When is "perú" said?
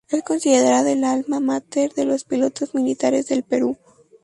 3.43-3.77